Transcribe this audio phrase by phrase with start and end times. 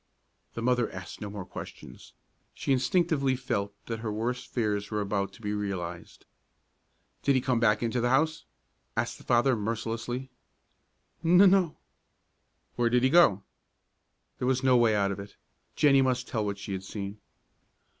[0.55, 2.13] The mother asked no more questions.
[2.55, 6.25] She instinctively felt that her worst fears were about to be realized.
[7.21, 8.45] "Did he come back into the house?"
[8.97, 10.31] asked the father, mercilessly.
[11.23, 11.77] "N no."
[12.77, 13.43] "Where did he go?"
[14.39, 15.35] There was no way out of it.
[15.75, 17.19] Jennie must tell what she had seen.